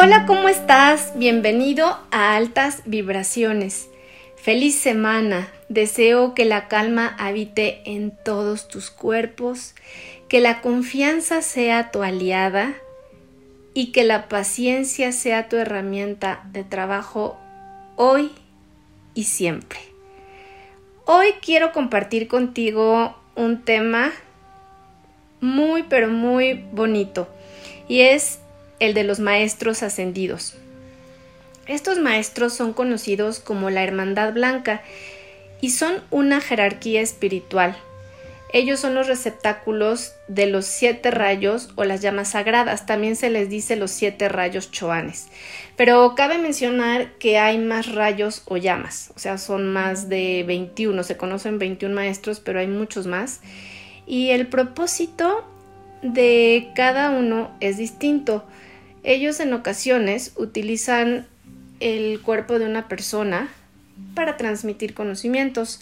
[0.00, 1.14] Hola, ¿cómo estás?
[1.16, 3.88] Bienvenido a Altas Vibraciones.
[4.36, 5.48] Feliz semana.
[5.68, 9.74] Deseo que la calma habite en todos tus cuerpos,
[10.28, 12.76] que la confianza sea tu aliada
[13.74, 17.36] y que la paciencia sea tu herramienta de trabajo
[17.96, 18.30] hoy
[19.14, 19.80] y siempre.
[21.06, 24.12] Hoy quiero compartir contigo un tema
[25.40, 27.26] muy pero muy bonito
[27.88, 28.38] y es
[28.80, 30.54] el de los maestros ascendidos.
[31.66, 34.82] Estos maestros son conocidos como la Hermandad Blanca
[35.60, 37.76] y son una jerarquía espiritual.
[38.50, 42.86] Ellos son los receptáculos de los siete rayos o las llamas sagradas.
[42.86, 45.28] También se les dice los siete rayos choanes.
[45.76, 49.12] Pero cabe mencionar que hay más rayos o llamas.
[49.14, 51.02] O sea, son más de 21.
[51.02, 53.40] Se conocen 21 maestros, pero hay muchos más.
[54.06, 55.44] Y el propósito
[56.02, 58.44] de cada uno es distinto.
[59.02, 61.26] Ellos en ocasiones utilizan
[61.80, 63.48] el cuerpo de una persona
[64.14, 65.80] para transmitir conocimientos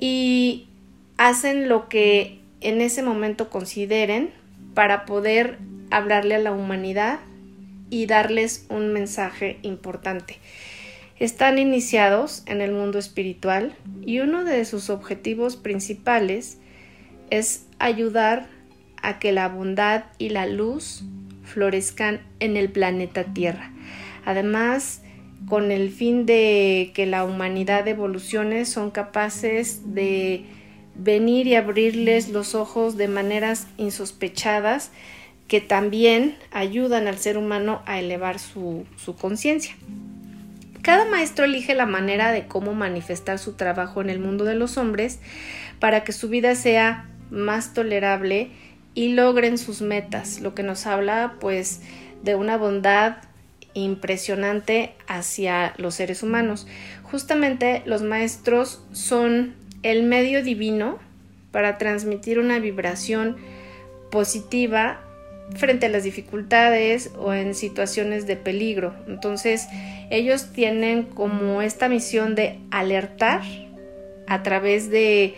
[0.00, 0.68] y
[1.16, 4.30] hacen lo que en ese momento consideren
[4.74, 5.58] para poder
[5.90, 7.20] hablarle a la humanidad
[7.90, 10.38] y darles un mensaje importante.
[11.18, 16.58] Están iniciados en el mundo espiritual y uno de sus objetivos principales
[17.30, 18.48] es ayudar
[19.02, 21.04] a que la bondad y la luz
[21.44, 23.72] florezcan en el planeta Tierra.
[24.24, 25.02] Además,
[25.48, 30.44] con el fin de que la humanidad evolucione, son capaces de
[30.94, 34.90] venir y abrirles los ojos de maneras insospechadas
[35.46, 39.76] que también ayudan al ser humano a elevar su, su conciencia.
[40.82, 44.76] Cada maestro elige la manera de cómo manifestar su trabajo en el mundo de los
[44.76, 45.20] hombres
[45.78, 48.50] para que su vida sea más tolerable
[48.96, 51.82] y logren sus metas, lo que nos habla pues
[52.24, 53.18] de una bondad
[53.74, 56.66] impresionante hacia los seres humanos.
[57.02, 60.98] Justamente los maestros son el medio divino
[61.52, 63.36] para transmitir una vibración
[64.10, 65.02] positiva
[65.54, 68.94] frente a las dificultades o en situaciones de peligro.
[69.06, 69.68] Entonces,
[70.10, 73.42] ellos tienen como esta misión de alertar
[74.26, 75.34] a través de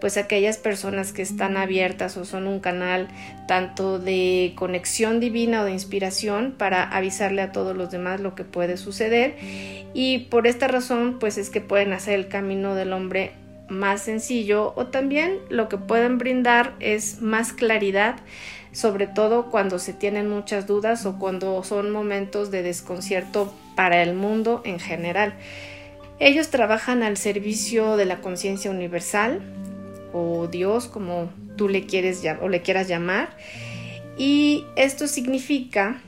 [0.00, 3.08] pues aquellas personas que están abiertas o son un canal
[3.46, 8.44] tanto de conexión divina o de inspiración para avisarle a todos los demás lo que
[8.44, 9.36] puede suceder
[9.94, 13.32] y por esta razón pues es que pueden hacer el camino del hombre
[13.68, 18.16] más sencillo o también lo que pueden brindar es más claridad
[18.72, 24.14] sobre todo cuando se tienen muchas dudas o cuando son momentos de desconcierto para el
[24.14, 25.34] mundo en general.
[26.18, 29.40] Ellos trabajan al servicio de la conciencia universal,
[30.12, 33.36] o Dios, como tú le quieres o le quieras llamar.
[34.18, 36.00] Y esto significa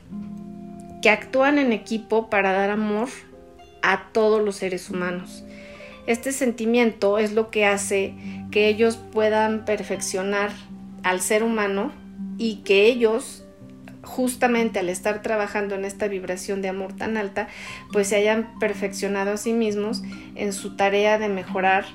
[1.01, 3.09] que actúan en equipo para dar amor
[3.81, 5.43] a todos los seres humanos.
[6.05, 8.13] Este sentimiento es lo que hace
[8.51, 10.51] que ellos puedan perfeccionar
[11.03, 11.91] al ser humano
[12.37, 13.43] y que ellos
[14.03, 17.47] justamente al estar trabajando en esta vibración de amor tan alta,
[17.91, 20.03] pues se hayan perfeccionado a sí mismos
[20.35, 21.85] en su tarea de mejorar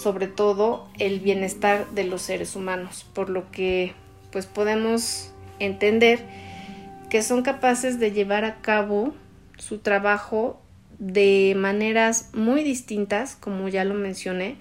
[0.00, 3.92] sobre todo el bienestar de los seres humanos, por lo que
[4.32, 6.20] pues podemos entender
[7.10, 9.14] que son capaces de llevar a cabo
[9.58, 10.58] su trabajo
[10.98, 14.56] de maneras muy distintas, como ya lo mencioné,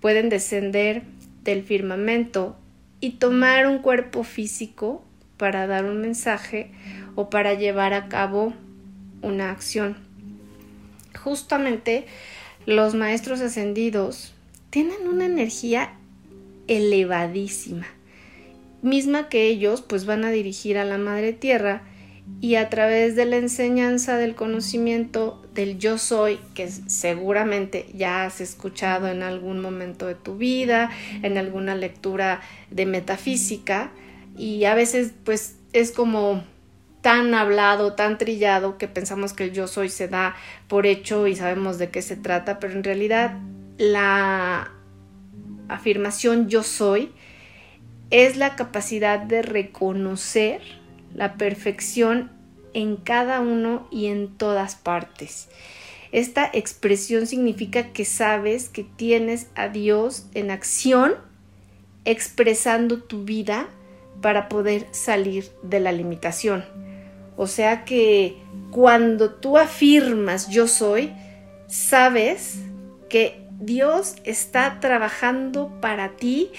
[0.00, 1.02] pueden descender
[1.42, 2.56] del firmamento
[3.00, 5.02] y tomar un cuerpo físico
[5.36, 6.70] para dar un mensaje
[7.16, 8.52] o para llevar a cabo
[9.22, 9.96] una acción.
[11.18, 12.06] Justamente
[12.66, 14.35] los maestros ascendidos
[14.76, 15.94] tienen una energía
[16.66, 17.86] elevadísima,
[18.82, 21.80] misma que ellos pues van a dirigir a la Madre Tierra
[22.42, 28.42] y a través de la enseñanza del conocimiento del yo soy, que seguramente ya has
[28.42, 30.90] escuchado en algún momento de tu vida,
[31.22, 33.92] en alguna lectura de metafísica,
[34.36, 36.44] y a veces pues es como
[37.00, 40.36] tan hablado, tan trillado que pensamos que el yo soy se da
[40.68, 43.38] por hecho y sabemos de qué se trata, pero en realidad
[43.78, 44.72] la
[45.68, 47.12] afirmación yo soy
[48.10, 50.60] es la capacidad de reconocer
[51.14, 52.30] la perfección
[52.72, 55.48] en cada uno y en todas partes.
[56.12, 61.14] Esta expresión significa que sabes que tienes a Dios en acción
[62.04, 63.68] expresando tu vida
[64.22, 66.64] para poder salir de la limitación.
[67.36, 68.36] O sea que
[68.70, 71.12] cuando tú afirmas yo soy,
[71.66, 72.60] sabes
[73.08, 76.50] que Dios está trabajando para ti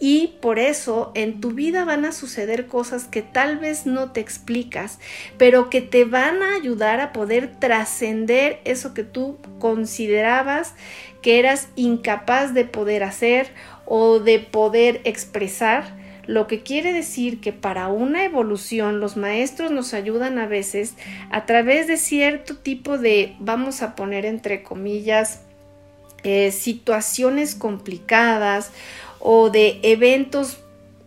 [0.00, 4.20] y por eso en tu vida van a suceder cosas que tal vez no te
[4.20, 5.00] explicas,
[5.38, 10.74] pero que te van a ayudar a poder trascender eso que tú considerabas
[11.22, 13.48] que eras incapaz de poder hacer
[13.86, 15.96] o de poder expresar.
[16.26, 20.94] Lo que quiere decir que para una evolución los maestros nos ayudan a veces
[21.30, 25.40] a través de cierto tipo de, vamos a poner entre comillas,
[26.24, 28.70] eh, situaciones complicadas
[29.20, 30.58] o de eventos,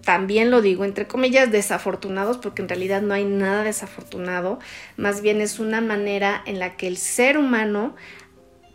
[0.04, 4.60] también lo digo entre comillas, desafortunados, porque en realidad no hay nada desafortunado,
[4.98, 7.96] más bien es una manera en la que el ser humano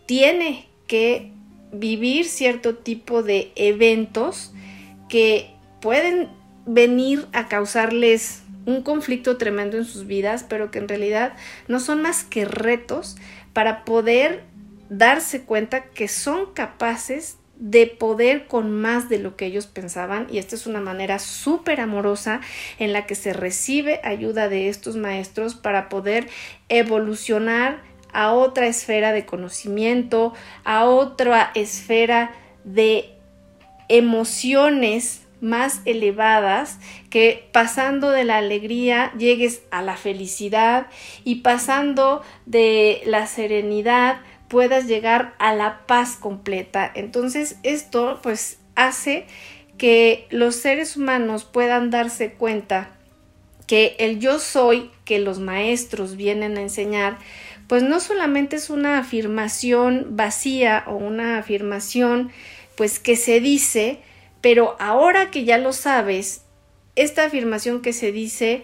[0.06, 1.32] tiene que
[1.72, 4.52] vivir cierto tipo de eventos
[5.08, 5.50] que
[5.80, 6.28] pueden
[6.66, 11.34] venir a causarles un conflicto tremendo en sus vidas, pero que en realidad
[11.68, 13.16] no son más que retos
[13.52, 14.42] para poder
[14.88, 20.38] darse cuenta que son capaces de poder con más de lo que ellos pensaban y
[20.38, 22.42] esta es una manera súper amorosa
[22.78, 26.28] en la que se recibe ayuda de estos maestros para poder
[26.68, 30.34] evolucionar a otra esfera de conocimiento,
[30.64, 32.32] a otra esfera
[32.64, 33.14] de
[33.88, 36.78] emociones más elevadas,
[37.10, 40.86] que pasando de la alegría llegues a la felicidad
[41.24, 44.18] y pasando de la serenidad
[44.48, 46.90] puedas llegar a la paz completa.
[46.94, 49.26] Entonces esto pues hace
[49.78, 52.90] que los seres humanos puedan darse cuenta
[53.66, 57.18] que el yo soy que los maestros vienen a enseñar,
[57.66, 62.30] pues no solamente es una afirmación vacía o una afirmación
[62.76, 64.00] pues que se dice,
[64.40, 66.42] pero ahora que ya lo sabes,
[66.94, 68.62] esta afirmación que se dice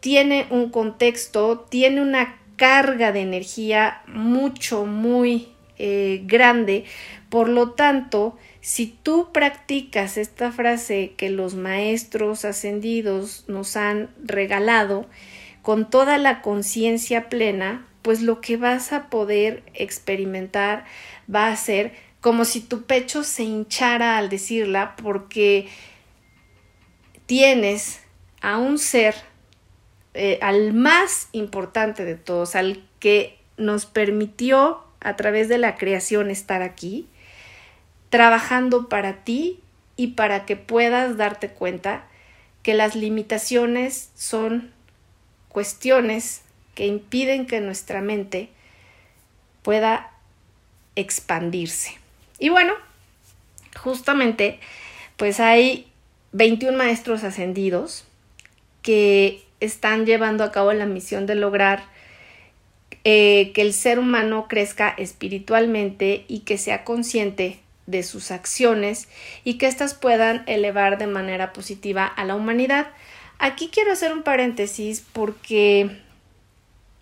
[0.00, 5.48] tiene un contexto, tiene una carga de energía mucho, muy
[5.78, 6.84] eh, grande.
[7.28, 15.06] Por lo tanto, si tú practicas esta frase que los maestros ascendidos nos han regalado
[15.62, 20.84] con toda la conciencia plena, pues lo que vas a poder experimentar
[21.32, 25.68] va a ser como si tu pecho se hinchara al decirla porque
[27.26, 28.00] tienes
[28.40, 29.14] a un ser
[30.14, 36.30] eh, al más importante de todos, al que nos permitió a través de la creación
[36.30, 37.06] estar aquí,
[38.10, 39.60] trabajando para ti
[39.96, 42.06] y para que puedas darte cuenta
[42.62, 44.72] que las limitaciones son
[45.48, 46.42] cuestiones
[46.74, 48.48] que impiden que nuestra mente
[49.62, 50.10] pueda
[50.96, 51.98] expandirse.
[52.38, 52.74] Y bueno,
[53.76, 54.60] justamente,
[55.16, 55.86] pues hay
[56.32, 58.04] 21 maestros ascendidos
[58.82, 61.84] que están llevando a cabo la misión de lograr
[63.04, 69.08] eh, que el ser humano crezca espiritualmente y que sea consciente de sus acciones
[69.44, 72.88] y que éstas puedan elevar de manera positiva a la humanidad.
[73.38, 75.98] Aquí quiero hacer un paréntesis porque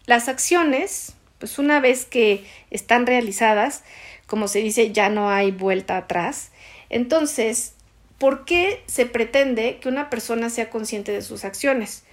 [0.07, 3.85] las acciones, pues una vez que están realizadas,
[4.27, 6.51] como se dice, ya no hay vuelta atrás.
[6.91, 7.75] Entonces,
[8.19, 12.05] ¿por qué se pretende que una persona sea consciente de sus acciones?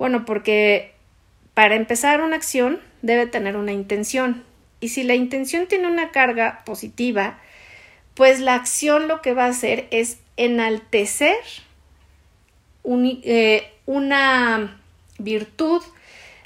[0.00, 0.94] Bueno, porque
[1.52, 4.44] para empezar una acción debe tener una intención.
[4.80, 7.38] Y si la intención tiene una carga positiva,
[8.14, 11.36] pues la acción lo que va a hacer es enaltecer
[12.86, 14.80] eh, una
[15.18, 15.82] virtud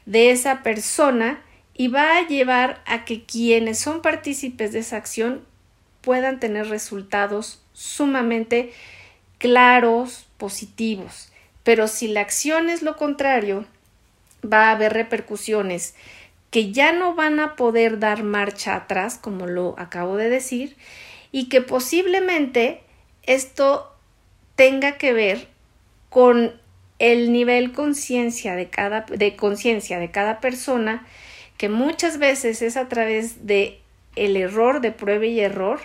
[0.04, 1.40] de esa persona
[1.74, 5.44] y va a llevar a que quienes son partícipes de esa acción
[6.00, 8.72] puedan tener resultados sumamente
[9.38, 11.30] claros, positivos.
[11.64, 13.64] Pero si la acción es lo contrario,
[14.44, 15.94] va a haber repercusiones
[16.50, 20.76] que ya no van a poder dar marcha atrás, como lo acabo de decir,
[21.32, 22.82] y que posiblemente
[23.24, 23.92] esto
[24.54, 25.48] tenga que ver
[26.10, 26.52] con
[27.00, 31.04] el nivel conciencia de cada de conciencia de cada persona
[31.56, 33.80] que muchas veces es a través de
[34.14, 35.80] el error de prueba y error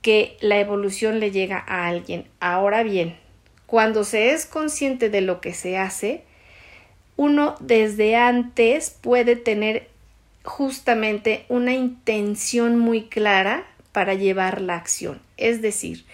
[0.00, 2.28] que la evolución le llega a alguien.
[2.38, 3.16] Ahora bien,
[3.68, 6.22] cuando se es consciente de lo que se hace,
[7.16, 9.88] uno desde antes puede tener
[10.42, 15.20] justamente una intención muy clara para llevar la acción.
[15.36, 16.06] Es decir,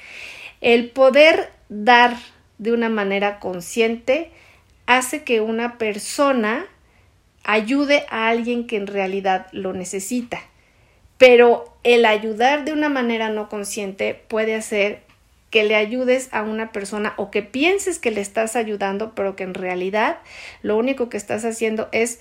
[0.62, 2.16] el poder dar
[2.58, 4.32] de una manera consciente
[4.86, 6.66] hace que una persona
[7.44, 10.40] ayude a alguien que en realidad lo necesita.
[11.18, 15.04] Pero el ayudar de una manera no consciente puede hacer
[15.54, 19.44] que le ayudes a una persona o que pienses que le estás ayudando, pero que
[19.44, 20.18] en realidad
[20.62, 22.18] lo único que estás haciendo es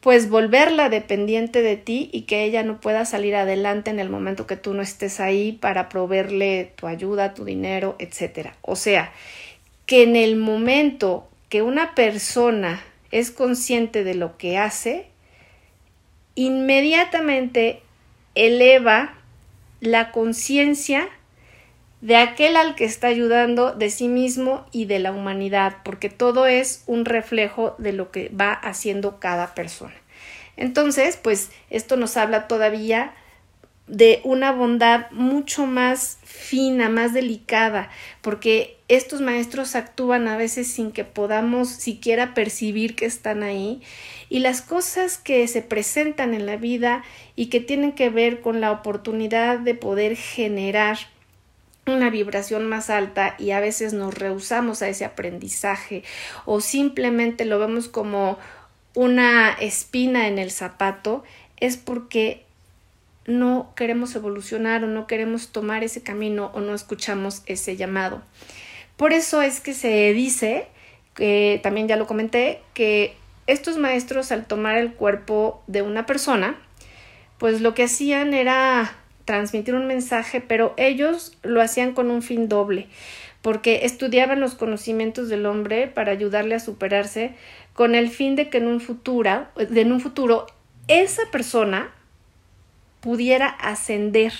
[0.00, 4.46] pues volverla dependiente de ti y que ella no pueda salir adelante en el momento
[4.46, 8.52] que tú no estés ahí para proveerle tu ayuda, tu dinero, etc.
[8.62, 9.12] O sea,
[9.84, 15.08] que en el momento que una persona es consciente de lo que hace,
[16.36, 17.82] inmediatamente
[18.34, 19.12] eleva
[19.82, 21.10] la conciencia
[22.06, 26.46] de aquel al que está ayudando, de sí mismo y de la humanidad, porque todo
[26.46, 29.94] es un reflejo de lo que va haciendo cada persona.
[30.56, 33.12] Entonces, pues esto nos habla todavía
[33.88, 40.92] de una bondad mucho más fina, más delicada, porque estos maestros actúan a veces sin
[40.92, 43.82] que podamos siquiera percibir que están ahí
[44.28, 47.02] y las cosas que se presentan en la vida
[47.34, 50.98] y que tienen que ver con la oportunidad de poder generar
[51.86, 56.02] una vibración más alta y a veces nos rehusamos a ese aprendizaje
[56.44, 58.38] o simplemente lo vemos como
[58.94, 61.22] una espina en el zapato,
[61.58, 62.44] es porque
[63.26, 68.22] no queremos evolucionar o no queremos tomar ese camino o no escuchamos ese llamado.
[68.96, 70.68] Por eso es que se dice,
[71.14, 73.14] que también ya lo comenté, que
[73.46, 76.56] estos maestros al tomar el cuerpo de una persona,
[77.38, 82.48] pues lo que hacían era transmitir un mensaje, pero ellos lo hacían con un fin
[82.48, 82.86] doble,
[83.42, 87.34] porque estudiaban los conocimientos del hombre para ayudarle a superarse,
[87.74, 90.46] con el fin de que en un futuro, en un futuro
[90.88, 91.92] esa persona
[93.00, 94.32] pudiera ascender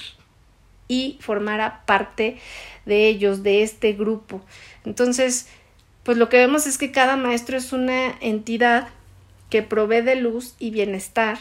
[0.89, 2.39] y formara parte
[2.87, 4.41] de ellos, de este grupo.
[4.85, 5.49] Entonces,
[6.05, 8.89] pues lo que vemos es que cada maestro es una entidad
[9.51, 11.39] que provee de luz y bienestar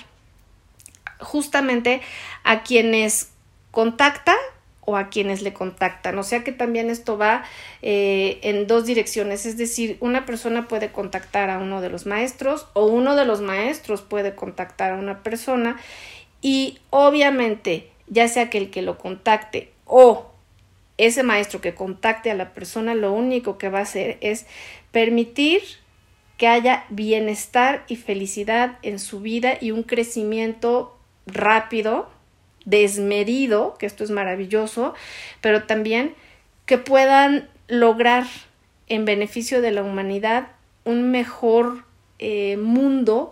[1.19, 2.01] justamente
[2.43, 3.31] a quienes
[3.75, 4.35] contacta
[4.85, 6.17] o a quienes le contactan.
[6.17, 7.43] O sea que también esto va
[7.81, 12.67] eh, en dos direcciones, es decir, una persona puede contactar a uno de los maestros
[12.73, 15.77] o uno de los maestros puede contactar a una persona
[16.41, 20.31] y obviamente ya sea que el que lo contacte o
[20.97, 24.45] ese maestro que contacte a la persona lo único que va a hacer es
[24.91, 25.61] permitir
[26.37, 32.09] que haya bienestar y felicidad en su vida y un crecimiento rápido,
[32.65, 34.93] desmedido, que esto es maravilloso,
[35.41, 36.15] pero también
[36.65, 38.25] que puedan lograr
[38.87, 40.47] en beneficio de la humanidad
[40.83, 41.83] un mejor
[42.19, 43.31] eh, mundo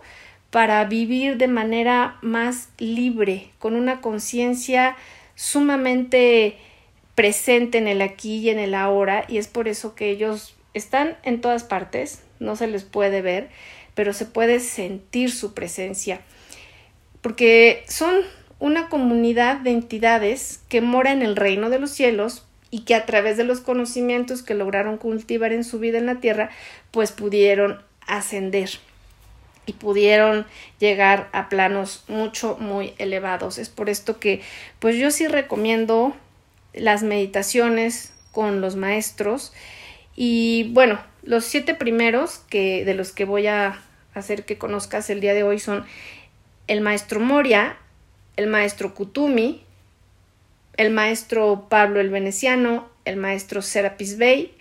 [0.50, 4.96] para vivir de manera más libre, con una conciencia
[5.34, 6.58] sumamente
[7.14, 11.16] presente en el aquí y en el ahora, y es por eso que ellos están
[11.22, 13.48] en todas partes, no se les puede ver,
[13.94, 16.20] pero se puede sentir su presencia,
[17.20, 18.14] porque son
[18.58, 23.06] una comunidad de entidades que mora en el reino de los cielos y que a
[23.06, 26.50] través de los conocimientos que lograron cultivar en su vida en la tierra,
[26.90, 28.70] pues pudieron ascender
[29.66, 30.46] y pudieron
[30.78, 33.58] llegar a planos mucho muy elevados.
[33.58, 34.42] Es por esto que
[34.78, 36.14] pues yo sí recomiendo
[36.72, 39.52] las meditaciones con los maestros
[40.16, 43.80] y bueno, los siete primeros que de los que voy a
[44.14, 45.84] hacer que conozcas el día de hoy son
[46.66, 47.76] el maestro Moria,
[48.36, 49.64] el maestro Kutumi,
[50.76, 54.54] el maestro Pablo el Veneciano, el maestro Serapis Bey,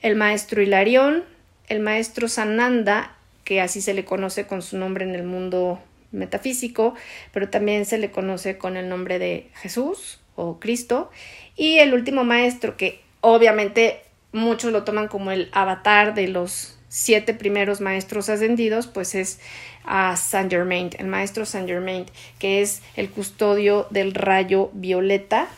[0.00, 1.24] el maestro Hilarión,
[1.68, 5.80] el maestro Sananda que así se le conoce con su nombre en el mundo
[6.12, 6.94] metafísico,
[7.32, 11.10] pero también se le conoce con el nombre de Jesús o Cristo,
[11.56, 17.32] y el último maestro que obviamente muchos lo toman como el avatar de los siete
[17.32, 19.40] primeros maestros ascendidos, pues es
[19.84, 22.04] a Saint Germain, el maestro Saint Germain,
[22.38, 25.48] que es el custodio del rayo violeta.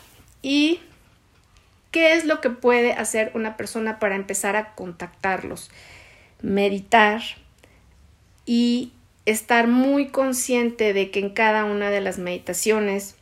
[0.41, 0.79] ¿Y
[1.91, 5.69] qué es lo que puede hacer una persona para empezar a contactarlos?
[6.41, 7.21] Meditar,
[8.45, 8.91] y
[9.25, 13.15] estar muy consciente de que en cada una de las meditaciones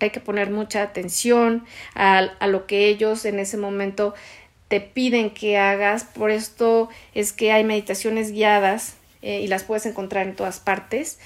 [0.00, 4.14] hay que poner mucha atención a, lo que ellos en ese momento
[4.72, 6.04] te piden que hagas.
[6.04, 11.18] Por esto es que hay meditaciones guiadas eh, y las puedes encontrar en todas partes,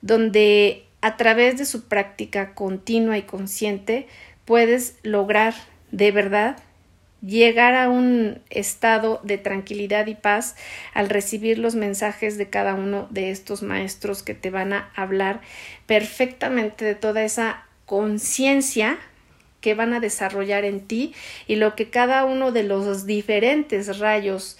[0.00, 4.08] donde a través de su práctica continua y consciente
[4.46, 5.52] puedes lograr
[5.90, 6.56] de verdad
[7.20, 10.56] llegar a un estado de tranquilidad y paz
[10.94, 15.42] al recibir los mensajes de cada uno de estos maestros que te van a hablar
[15.84, 18.98] perfectamente de toda esa conciencia
[19.64, 21.14] que van a desarrollar en ti
[21.46, 24.58] y lo que cada uno de los diferentes rayos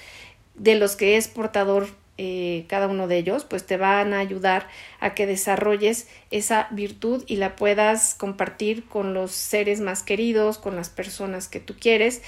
[0.54, 4.66] de los que es portador eh, cada uno de ellos, pues te van a ayudar
[5.00, 10.74] a que desarrolles esa virtud y la puedas compartir con los seres más queridos, con
[10.74, 12.22] las personas que tú quieres.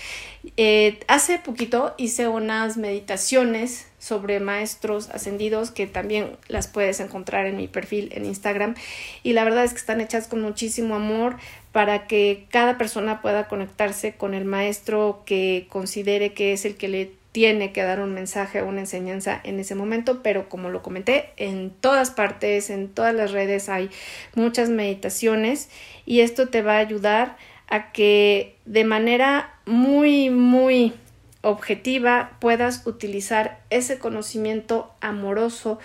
[0.59, 7.57] Eh, hace poquito hice unas meditaciones sobre maestros ascendidos que también las puedes encontrar en
[7.57, 8.77] mi perfil en Instagram.
[9.25, 11.37] Y la verdad es que están hechas con muchísimo amor
[11.73, 16.87] para que cada persona pueda conectarse con el maestro que considere que es el que
[16.87, 20.83] le tiene que dar un mensaje o una enseñanza en ese momento, pero como lo
[20.83, 23.91] comenté, en todas partes, en todas las redes hay
[24.35, 25.69] muchas meditaciones
[26.07, 27.37] y esto te va a ayudar
[27.69, 30.95] a que de manera muy, muy
[31.43, 35.79] objetiva puedas utilizar ese conocimiento amoroso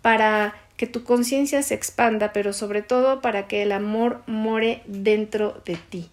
[0.00, 5.62] para que tu conciencia se expanda, pero sobre todo para que el amor more dentro
[5.64, 6.10] de ti.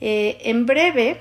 [0.00, 1.18] Eh, en breve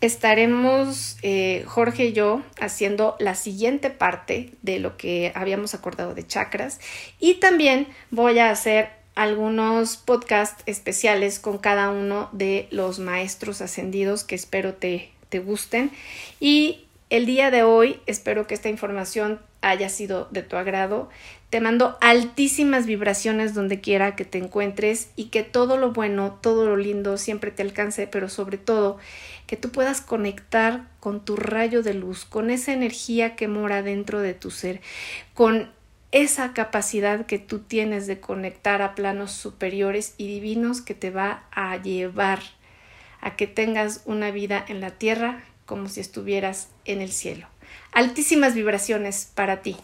[0.00, 6.26] estaremos eh, Jorge y yo haciendo la siguiente parte de lo que habíamos acordado de
[6.26, 6.80] chakras
[7.18, 14.24] y también voy a hacer algunos podcasts especiales con cada uno de los maestros ascendidos
[14.24, 15.90] que espero te, te gusten
[16.40, 21.08] y el día de hoy espero que esta información haya sido de tu agrado.
[21.50, 26.66] Te mando altísimas vibraciones donde quiera que te encuentres y que todo lo bueno, todo
[26.66, 28.98] lo lindo siempre te alcance, pero sobre todo
[29.46, 34.20] que tú puedas conectar con tu rayo de luz, con esa energía que mora dentro
[34.20, 34.80] de tu ser,
[35.34, 35.70] con
[36.12, 41.44] esa capacidad que tú tienes de conectar a planos superiores y divinos que te va
[41.52, 42.40] a llevar
[43.20, 47.46] a que tengas una vida en la tierra como si estuvieras en el cielo.
[47.92, 49.76] Altísimas vibraciones para ti.